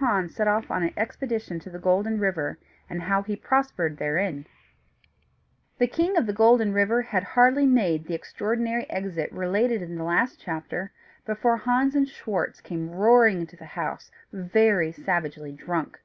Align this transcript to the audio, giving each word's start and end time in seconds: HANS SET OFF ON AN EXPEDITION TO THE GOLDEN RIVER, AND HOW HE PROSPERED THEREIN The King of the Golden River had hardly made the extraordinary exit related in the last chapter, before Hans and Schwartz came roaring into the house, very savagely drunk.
HANS 0.00 0.34
SET 0.34 0.46
OFF 0.46 0.70
ON 0.70 0.82
AN 0.82 0.92
EXPEDITION 0.98 1.60
TO 1.60 1.70
THE 1.70 1.78
GOLDEN 1.78 2.18
RIVER, 2.20 2.58
AND 2.90 3.00
HOW 3.04 3.22
HE 3.22 3.36
PROSPERED 3.36 3.96
THEREIN 3.96 4.46
The 5.78 5.86
King 5.86 6.18
of 6.18 6.26
the 6.26 6.34
Golden 6.34 6.74
River 6.74 7.00
had 7.00 7.22
hardly 7.22 7.64
made 7.64 8.04
the 8.04 8.12
extraordinary 8.12 8.84
exit 8.90 9.32
related 9.32 9.80
in 9.80 9.96
the 9.96 10.04
last 10.04 10.38
chapter, 10.38 10.92
before 11.24 11.56
Hans 11.56 11.94
and 11.94 12.06
Schwartz 12.06 12.60
came 12.60 12.90
roaring 12.90 13.40
into 13.40 13.56
the 13.56 13.64
house, 13.64 14.10
very 14.30 14.92
savagely 14.92 15.52
drunk. 15.52 15.98